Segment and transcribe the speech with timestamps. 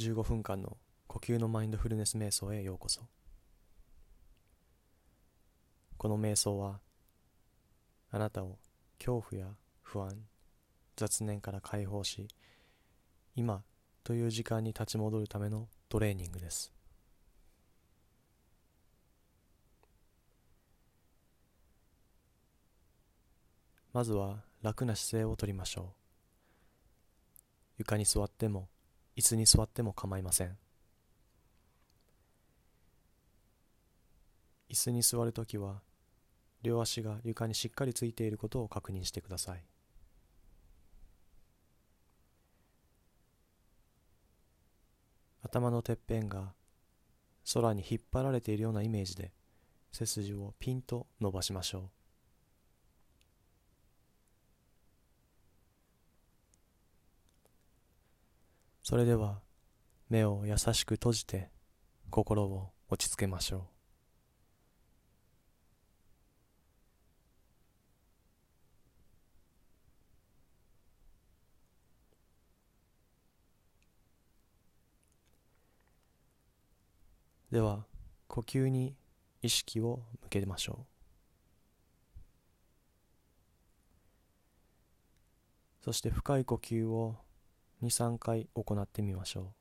[0.00, 3.02] 15分間の呼吸のマインドフルネス瞑想へようこそ。
[5.98, 6.80] この瞑想は
[8.10, 8.58] あなたを
[8.98, 9.48] 恐怖や
[9.82, 10.16] 不安
[10.96, 12.28] 雑念から解放し
[13.36, 13.62] 今
[14.02, 16.72] という時間に立ち戻るためのトレーニングです。
[23.92, 25.84] まずは楽な姿勢をとりましょう。
[27.78, 28.68] 床に座っても
[29.16, 30.56] 椅子に座っても構いません。
[34.68, 35.82] 椅子に座るときは
[36.62, 39.64] 両足が床にしっかりついていることを確認してください。
[45.42, 46.52] 頭のてっぺんが
[47.52, 49.32] 空に引っ張られているようなイメージで
[49.90, 51.99] 背筋をピンと伸ばしましょう。
[58.90, 59.38] それでは
[60.08, 61.48] 目を優しく閉じて
[62.10, 63.68] 心を落ち着けましょ
[77.50, 77.54] う。
[77.54, 77.86] では
[78.26, 78.96] 呼吸に
[79.40, 80.84] 意識を向けましょ
[85.80, 85.84] う。
[85.84, 87.29] そして深い呼吸を
[87.82, 89.60] 23回行ってみましょう。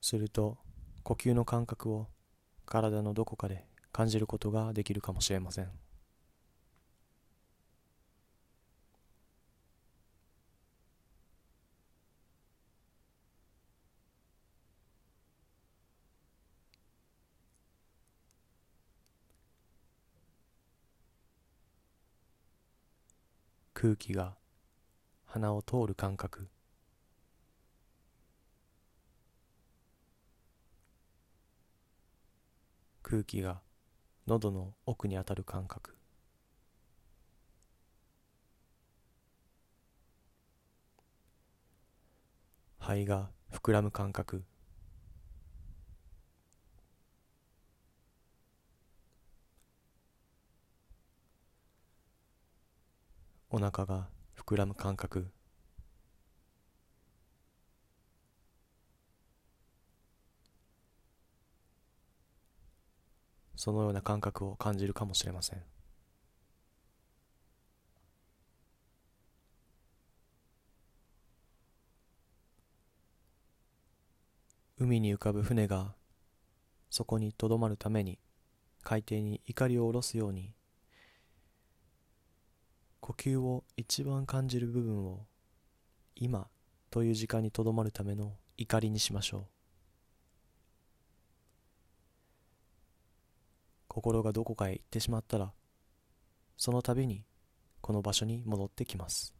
[0.00, 0.56] すると
[1.02, 2.06] 呼吸の感覚を
[2.64, 5.85] 体のどこかで感じることができるかもしれません。
[23.86, 24.34] 空気が
[25.26, 26.48] 鼻を通る感覚。
[33.04, 33.60] 空気が
[34.26, 35.94] 喉の奥に当たる感覚。
[42.80, 44.42] 肺が膨らむ感覚。
[53.56, 55.28] お腹が膨らむ感覚。
[63.54, 65.62] そのような感覚を感じるかもしれません。
[74.76, 75.94] 海に浮かぶ船が
[76.90, 78.18] そこにとどまるために
[78.82, 80.52] 海底に怒りを下ろすように
[83.06, 85.26] 呼吸を一番感じる部分を
[86.16, 86.48] 今
[86.90, 89.56] という時間にとどまるための怒りにしましょう。
[93.86, 95.52] 心がどこかへ行ってしまったら
[96.56, 97.22] その度に
[97.80, 99.36] この場所に戻ってきます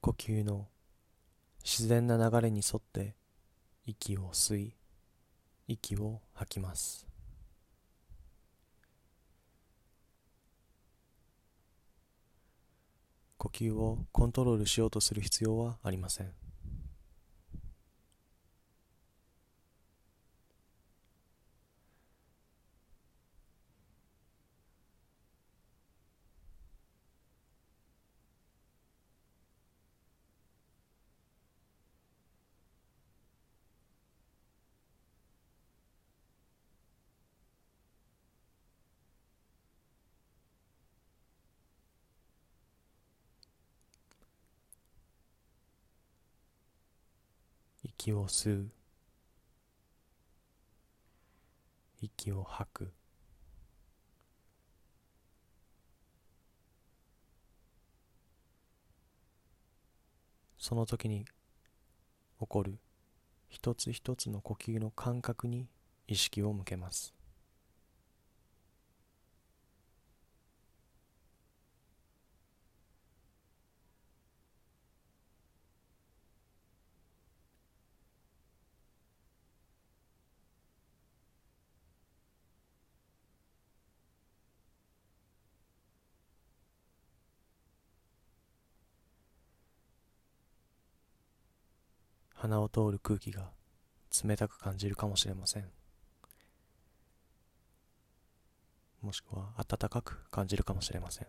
[0.00, 0.66] 呼吸の
[1.64, 3.14] 自然な流れに沿って
[3.86, 4.74] 息を吸い
[5.66, 7.06] 息を吐きます。
[13.38, 16.37] 呼吸をコントロールしようとする必要はありません。
[48.00, 48.70] 息を吸う。
[52.00, 52.92] 息を吐く。
[60.56, 61.24] その時に
[62.38, 62.78] 起こる
[63.48, 65.66] 一つ一つの呼吸の感覚に
[66.06, 67.17] 意識を向けます。
[92.40, 93.50] 鼻を通る空気が
[94.24, 95.64] 冷たく感じるかもしれません。
[99.02, 101.26] もしくは暖かく感じるかもしれません。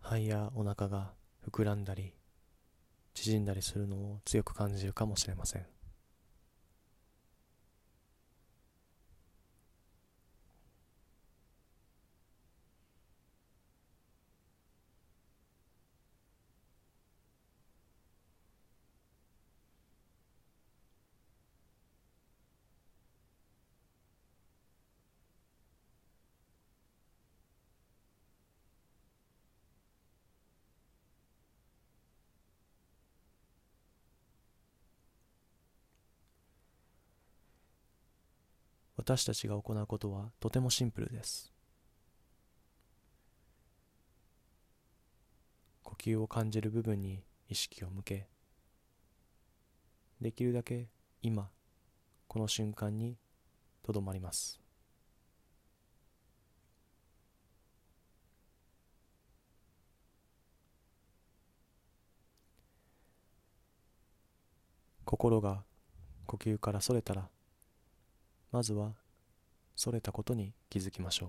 [0.00, 1.12] 肺やお腹が
[1.50, 2.14] 膨らんだり
[3.12, 5.73] 縮んだりするのを強く感じるかもしれません。
[39.04, 41.52] 私たちが行うことはとてもシンプルです。
[45.82, 48.28] 呼吸を感じる部分に意識を向け
[50.22, 50.88] できるだけ
[51.20, 51.50] 今
[52.28, 53.18] この瞬間に
[53.82, 54.58] とどまります。
[65.04, 65.62] 心が
[66.24, 67.28] 呼吸からそれたら
[68.54, 68.92] まずは
[69.74, 71.28] それたことに気づきましょう。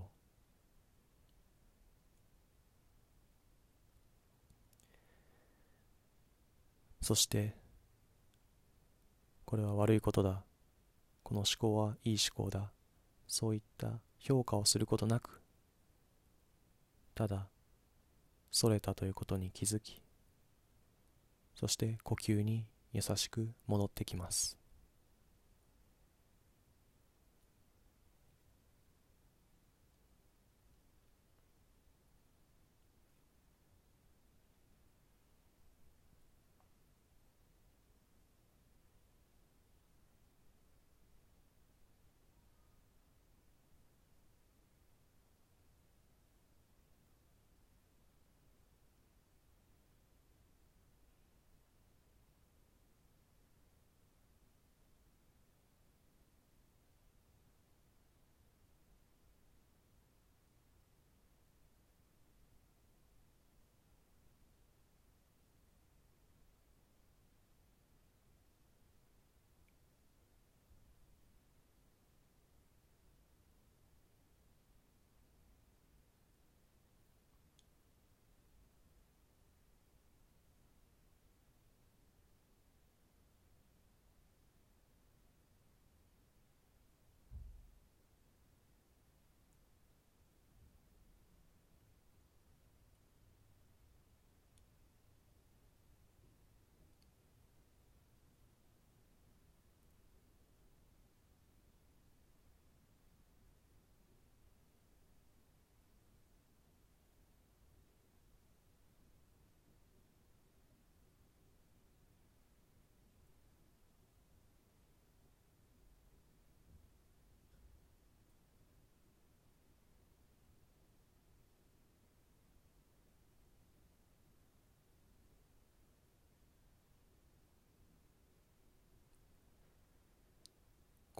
[7.01, 7.55] そして
[9.43, 10.43] これは悪いことだ。
[11.23, 12.71] この思考はいい思考だ。
[13.25, 15.41] そういった評価をすることなく
[17.15, 17.47] ただ
[18.51, 20.03] それたということに気づき
[21.55, 24.64] そして呼吸に優しく戻ってきます。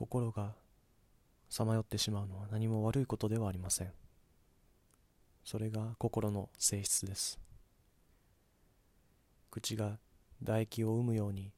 [0.06, 0.54] 心が
[1.50, 3.92] さまよってしまうのは何も悪いことではありません。
[5.44, 7.40] それが心の性質です。
[9.50, 9.98] 口が
[10.42, 11.52] 唾液を生むように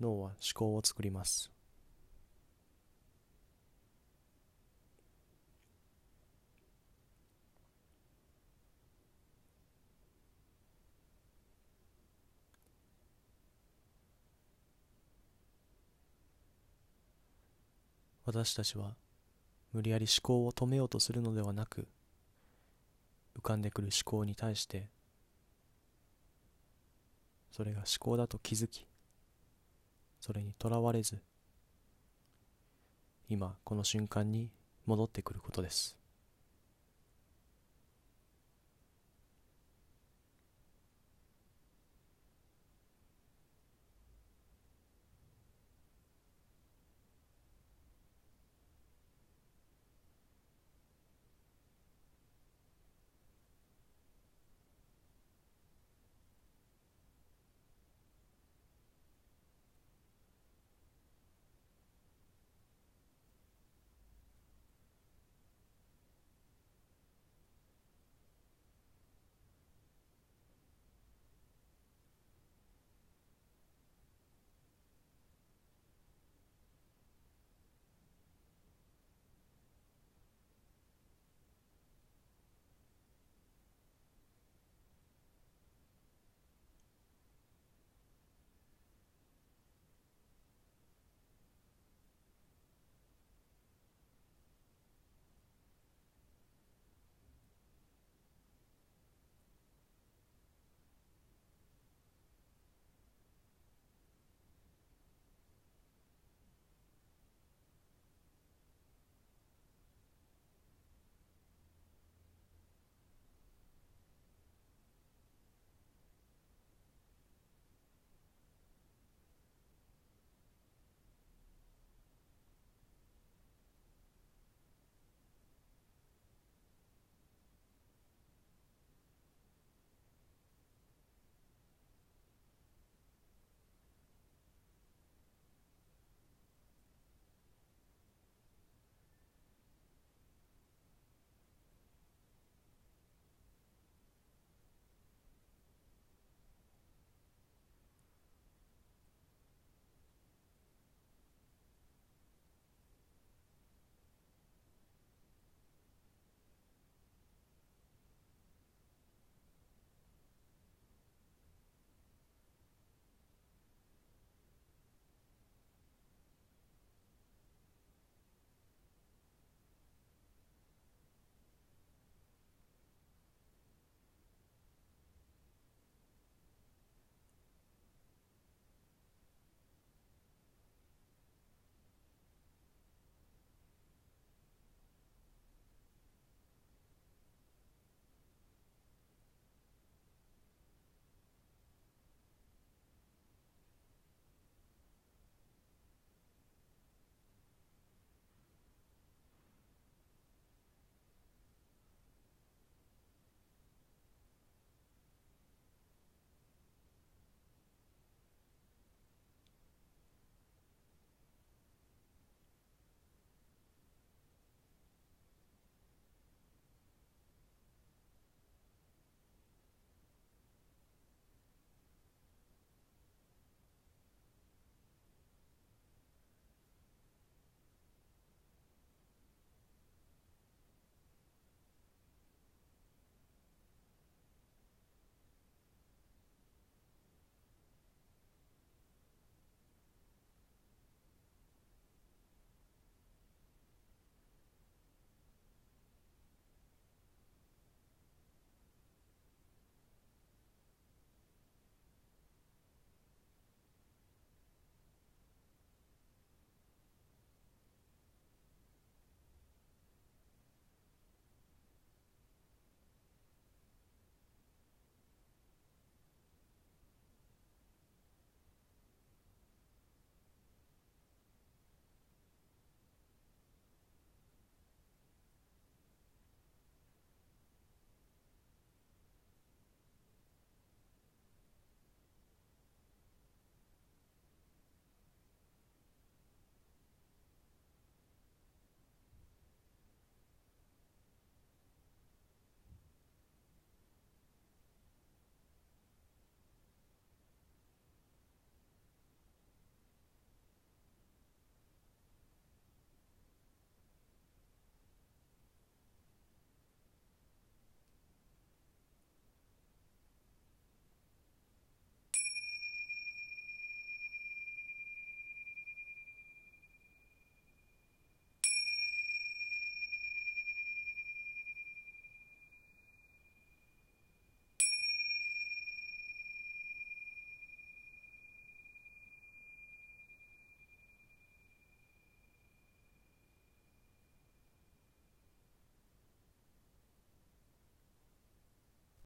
[0.00, 1.50] 脳は思考を作ります。
[18.24, 18.94] 私たちは
[19.72, 21.88] 無理やり思考を止めようとするのではなく
[23.36, 24.88] 浮かんでくる思考に対して
[27.50, 28.86] それが思考だと気づき
[30.20, 31.20] それにとらわれず
[33.28, 34.50] 今この瞬間に
[34.86, 36.01] 戻ってくることです。